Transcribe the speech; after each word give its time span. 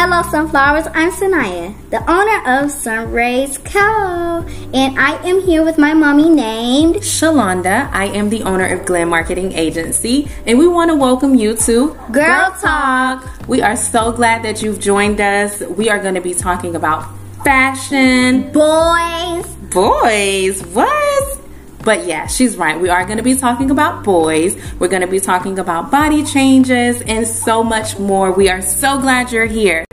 Hello, 0.00 0.22
Sunflowers. 0.22 0.86
I'm 0.94 1.10
Sanaya, 1.10 1.74
the 1.90 1.98
owner 2.08 2.62
of 2.62 2.70
Sunrays 2.70 3.58
Co. 3.64 4.46
And 4.72 4.96
I 4.96 5.20
am 5.26 5.40
here 5.40 5.64
with 5.64 5.76
my 5.76 5.92
mommy 5.92 6.30
named 6.30 6.98
Shalonda. 7.02 7.90
I 7.92 8.04
am 8.04 8.30
the 8.30 8.44
owner 8.44 8.64
of 8.64 8.86
Glen 8.86 9.08
Marketing 9.08 9.50
Agency, 9.54 10.30
and 10.46 10.56
we 10.56 10.68
want 10.68 10.92
to 10.92 10.94
welcome 10.94 11.34
you 11.34 11.56
to 11.56 11.98
Girl 12.12 12.54
Talk. 12.60 13.28
We 13.48 13.60
are 13.60 13.74
so 13.74 14.12
glad 14.12 14.44
that 14.44 14.62
you've 14.62 14.78
joined 14.78 15.20
us. 15.20 15.58
We 15.62 15.90
are 15.90 15.98
going 15.98 16.14
to 16.14 16.20
be 16.20 16.32
talking 16.32 16.76
about 16.76 17.04
fashion. 17.42 18.52
Boys. 18.52 19.46
Boys? 19.72 20.64
What? 20.66 21.40
But 21.82 22.06
yeah, 22.06 22.28
she's 22.28 22.56
right. 22.56 22.78
We 22.78 22.88
are 22.88 23.04
going 23.04 23.18
to 23.18 23.24
be 23.24 23.34
talking 23.34 23.72
about 23.72 24.04
boys. 24.04 24.56
We're 24.78 24.86
going 24.86 25.02
to 25.02 25.08
be 25.08 25.18
talking 25.18 25.58
about 25.58 25.90
body 25.90 26.22
changes 26.22 27.02
and 27.02 27.26
so 27.26 27.64
much 27.64 27.98
more. 27.98 28.30
We 28.30 28.48
are 28.48 28.62
so 28.62 29.00
glad 29.00 29.32
you're 29.32 29.46
here. 29.46 29.87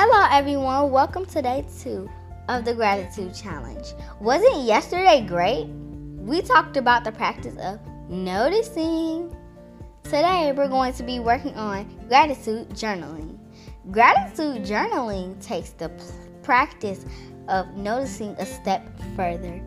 Hello, 0.00 0.28
everyone. 0.30 0.92
Welcome 0.92 1.26
to 1.26 1.42
day 1.42 1.66
two 1.82 2.08
of 2.48 2.64
the 2.64 2.72
Gratitude 2.72 3.34
Challenge. 3.34 3.84
Wasn't 4.20 4.62
yesterday 4.62 5.26
great? 5.26 5.66
We 5.66 6.40
talked 6.40 6.76
about 6.76 7.02
the 7.02 7.10
practice 7.10 7.56
of 7.56 7.80
noticing. 8.08 9.36
Today, 10.04 10.52
we're 10.56 10.68
going 10.68 10.92
to 10.92 11.02
be 11.02 11.18
working 11.18 11.52
on 11.56 11.92
gratitude 12.06 12.68
journaling. 12.70 13.40
Gratitude 13.90 14.62
journaling 14.62 15.44
takes 15.44 15.70
the 15.70 15.90
practice 16.44 17.04
of 17.48 17.66
noticing 17.74 18.36
a 18.38 18.46
step 18.46 18.86
further. 19.16 19.60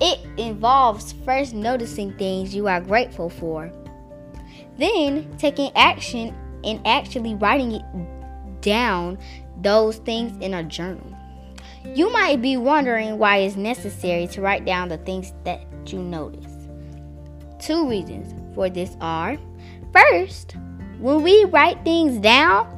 It 0.00 0.26
involves 0.38 1.12
first 1.26 1.52
noticing 1.52 2.16
things 2.16 2.54
you 2.54 2.68
are 2.68 2.80
grateful 2.80 3.28
for, 3.28 3.70
then 4.78 5.36
taking 5.36 5.70
action 5.76 6.34
and 6.64 6.80
actually 6.86 7.34
writing 7.34 7.72
it 7.72 8.21
down 8.62 9.18
those 9.60 9.98
things 9.98 10.36
in 10.42 10.54
a 10.54 10.62
journal. 10.62 11.06
You 11.84 12.10
might 12.10 12.40
be 12.40 12.56
wondering 12.56 13.18
why 13.18 13.38
it's 13.38 13.56
necessary 13.56 14.26
to 14.28 14.40
write 14.40 14.64
down 14.64 14.88
the 14.88 14.98
things 14.98 15.32
that 15.44 15.60
you 15.86 15.98
notice. 15.98 16.52
Two 17.58 17.88
reasons 17.88 18.32
for 18.54 18.70
this 18.70 18.96
are 19.00 19.36
first, 19.92 20.56
when 20.98 21.22
we 21.22 21.44
write 21.46 21.84
things 21.84 22.18
down, 22.18 22.68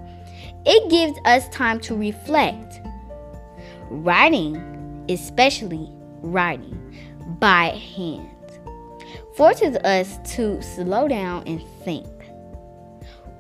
it 0.66 0.90
gives 0.90 1.18
us 1.26 1.48
time 1.50 1.78
to 1.80 1.94
reflect 1.94 2.80
Writing, 3.90 4.56
especially 5.08 5.88
writing 6.22 6.80
by 7.38 7.66
hand, 7.66 8.28
forces 9.36 9.76
us 9.76 10.18
to 10.34 10.60
slow 10.62 11.06
down 11.06 11.44
and 11.46 11.62
think. 11.84 12.06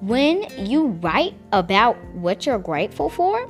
When 0.00 0.46
you 0.58 0.88
write 1.02 1.34
about 1.52 1.96
what 2.14 2.46
you're 2.46 2.58
grateful 2.58 3.08
for, 3.08 3.48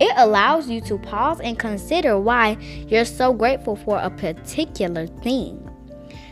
it 0.00 0.12
allows 0.16 0.68
you 0.68 0.80
to 0.82 0.98
pause 0.98 1.40
and 1.40 1.58
consider 1.58 2.18
why 2.18 2.56
you're 2.88 3.04
so 3.04 3.32
grateful 3.32 3.76
for 3.76 3.98
a 3.98 4.10
particular 4.10 5.06
thing. 5.06 5.68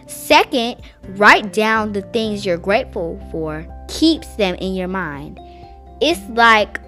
Second, 0.07 0.81
write 1.11 1.53
down 1.53 1.93
the 1.93 2.03
things 2.03 2.45
you're 2.45 2.57
grateful 2.57 3.21
for, 3.31 3.67
keeps 3.89 4.35
them 4.37 4.55
in 4.57 4.75
your 4.75 4.89
mind. 4.89 5.39
It's 6.01 6.21
like 6.31 6.81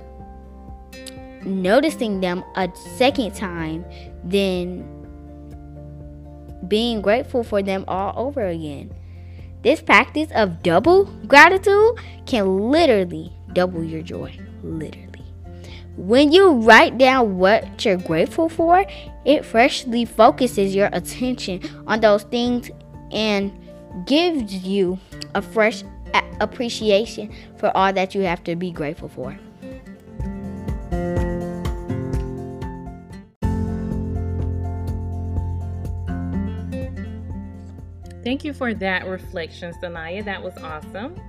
noticing 1.45 2.21
them 2.21 2.45
a 2.57 2.69
second 2.97 3.35
time 3.35 3.85
then 4.25 4.89
being 6.69 7.03
grateful 7.03 7.43
for 7.43 7.63
them 7.63 7.85
all 7.89 8.15
over 8.17 8.47
again. 8.47 8.95
This 9.63 9.81
practice 9.81 10.31
of 10.35 10.63
double 10.63 11.05
gratitude 11.27 11.99
can 12.27 12.71
literally 12.71 13.33
double 13.53 13.85
your 13.85 14.03
joy. 14.03 14.37
Literally. 14.63 15.09
When 15.97 16.33
you 16.33 16.53
write 16.53 16.99
down 16.99 17.39
what 17.39 17.85
you're 17.85 17.97
grateful 17.97 18.49
for, 18.49 18.85
it 19.25 19.45
freshly 19.45 20.05
focuses 20.05 20.75
your 20.75 20.89
attention 20.93 21.61
on 21.87 22.01
those 22.01 22.23
things 22.25 22.71
and 23.13 23.53
gives 24.07 24.55
you 24.55 24.99
a 25.35 25.43
fresh 25.43 25.85
appreciation 26.41 27.33
for 27.57 27.75
all 27.77 27.93
that 27.93 28.15
you 28.15 28.23
have 28.23 28.43
to 28.45 28.57
be 28.57 28.71
grateful 28.71 29.09
for. 29.09 29.39
Thank 38.25 38.45
you 38.45 38.53
for 38.53 38.73
that 38.75 39.07
reflection, 39.07 39.75
Sanaya. 39.75 40.25
That 40.25 40.43
was 40.43 40.57
awesome. 40.59 41.21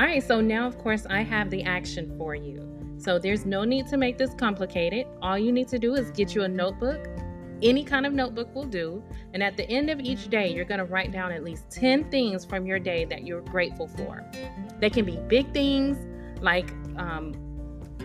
All 0.00 0.06
right, 0.06 0.22
so 0.22 0.40
now, 0.40 0.66
of 0.66 0.78
course, 0.78 1.04
I 1.10 1.22
have 1.22 1.50
the 1.50 1.62
action 1.62 2.14
for 2.16 2.34
you. 2.34 2.66
So 2.96 3.18
there's 3.18 3.44
no 3.44 3.64
need 3.64 3.86
to 3.88 3.96
make 3.96 4.16
this 4.16 4.32
complicated. 4.32 5.06
All 5.20 5.38
you 5.38 5.52
need 5.52 5.68
to 5.68 5.78
do 5.78 5.94
is 5.94 6.10
get 6.10 6.34
you 6.34 6.44
a 6.44 6.48
notebook. 6.48 7.06
Any 7.62 7.84
kind 7.84 8.06
of 8.06 8.14
notebook 8.14 8.54
will 8.54 8.64
do. 8.64 9.02
And 9.34 9.42
at 9.42 9.56
the 9.56 9.68
end 9.68 9.90
of 9.90 10.00
each 10.00 10.28
day, 10.28 10.52
you're 10.52 10.64
going 10.64 10.78
to 10.78 10.84
write 10.84 11.12
down 11.12 11.32
at 11.32 11.44
least 11.44 11.70
10 11.70 12.10
things 12.10 12.44
from 12.44 12.64
your 12.64 12.78
day 12.78 13.04
that 13.04 13.24
you're 13.24 13.42
grateful 13.42 13.88
for. 13.88 14.24
They 14.80 14.88
can 14.88 15.04
be 15.04 15.16
big 15.28 15.52
things 15.52 15.98
like 16.40 16.70
um, 16.96 17.34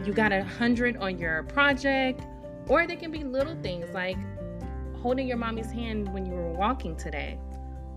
you 0.04 0.12
got 0.12 0.34
a 0.34 0.44
hundred 0.44 0.98
on 0.98 1.18
your 1.18 1.44
project, 1.44 2.22
or 2.68 2.88
they 2.88 2.96
can 2.96 3.12
be 3.12 3.24
little 3.24 3.56
things 3.62 3.90
like 3.94 4.18
holding 4.98 5.28
your 5.28 5.38
mommy's 5.38 5.72
hand 5.72 6.12
when 6.14 6.26
you 6.26 6.34
were 6.34 6.52
walking 6.52 6.96
today 6.96 7.38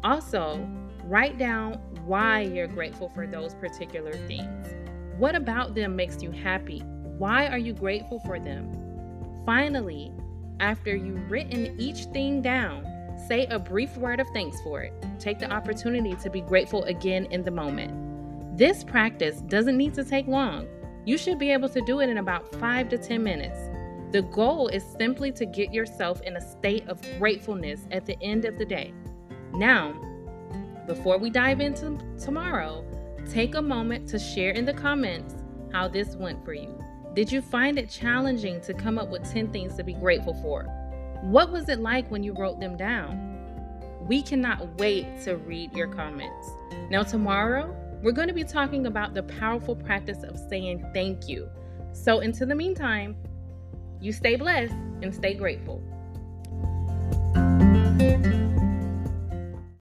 also, 0.05 0.69
write 1.05 1.39
down 1.39 1.75
why 2.05 2.41
you're 2.41 2.67
grateful 2.67 3.09
for 3.09 3.27
those 3.27 3.55
particular 3.55 4.13
things. 4.13 4.67
What 5.19 5.35
about 5.35 5.75
them 5.75 5.97
makes 5.97 6.23
you 6.23 6.31
happy? 6.31 6.81
Why 7.19 7.49
are 7.49 7.59
you 7.59 7.73
grateful 7.73 8.21
for 8.21 8.39
them? 8.39 8.73
Finally, 9.47 10.13
after 10.61 10.95
you've 10.95 11.31
written 11.31 11.75
each 11.81 12.05
thing 12.07 12.43
down, 12.43 12.85
say 13.27 13.47
a 13.47 13.59
brief 13.59 13.97
word 13.97 14.21
of 14.21 14.27
thanks 14.35 14.61
for 14.63 14.83
it. 14.83 14.93
Take 15.19 15.39
the 15.39 15.51
opportunity 15.51 16.15
to 16.17 16.31
be 16.31 16.41
grateful 16.41 16.85
again 16.85 17.27
in 17.27 17.43
the 17.43 17.51
moment. 17.51 18.59
This 18.59 18.85
practice 18.85 19.41
doesn't 19.43 19.77
need 19.77 19.95
to 19.95 20.05
take 20.05 20.27
long. 20.27 20.67
You 21.05 21.19
should 21.19 21.39
be 21.39 21.51
able 21.51 21.69
to 21.71 21.81
do 21.83 22.01
it 22.01 22.09
in 22.09 22.19
about 22.19 22.55
5 22.57 22.89
to 22.91 22.99
10 22.99 23.23
minutes. 23.23 23.59
The 24.13 24.23
goal 24.23 24.69
is 24.69 24.85
simply 24.99 25.33
to 25.33 25.47
get 25.47 25.73
yourself 25.73 26.21
in 26.23 26.37
a 26.37 26.41
state 26.41 26.89
of 26.89 27.01
gratefulness 27.19 27.87
at 27.91 28.07
the 28.07 28.17
end 28.23 28.45
of 28.45 28.59
the 28.59 28.65
day. 28.65 28.93
Now, 29.55 29.95
before 30.87 31.19
we 31.19 31.31
dive 31.31 31.61
into 31.61 31.99
tomorrow, 32.19 32.85
take 33.31 33.55
a 33.55 33.63
moment 33.63 34.09
to 34.11 34.19
share 34.19 34.53
in 34.53 34.65
the 34.65 34.73
comments 34.73 35.35
how 35.73 35.89
this 35.89 36.15
went 36.17 36.45
for 36.45 36.55
you. 36.55 36.81
Did 37.15 37.33
you 37.33 37.41
find 37.41 37.79
it 37.79 37.89
challenging 37.89 38.61
to 38.61 38.75
come 38.75 38.99
up 38.99 39.09
with 39.09 39.31
10 39.33 39.51
things 39.51 39.75
to 39.77 39.83
be 39.83 39.95
grateful 39.95 40.35
for? 40.43 40.65
What 41.23 41.51
was 41.51 41.69
it 41.69 41.81
like 41.81 42.11
when 42.11 42.23
you 42.23 42.35
wrote 42.35 42.61
them 42.61 42.77
down? 42.77 43.23
We 44.03 44.23
cannot 44.23 44.79
wait 44.79 45.23
to 45.23 45.37
read 45.37 45.73
your 45.73 45.89
comments. 45.89 46.51
Now, 46.91 47.03
tomorrow, 47.03 47.75
we're 48.03 48.13
going 48.13 48.29
to 48.29 48.35
be 48.35 48.45
talking 48.45 48.87
about 48.87 49.15
the 49.15 49.23
powerful 49.23 49.75
practice 49.75 50.23
of 50.23 50.39
saying 50.51 50.89
thank 50.93 51.29
you. 51.29 51.49
So, 51.93 52.21
until 52.21 52.47
the 52.47 52.55
meantime, 52.55 53.17
you 54.01 54.13
stay 54.13 54.37
blessed 54.37 54.75
and 55.03 55.15
stay 55.15 55.35
grateful. 55.35 55.83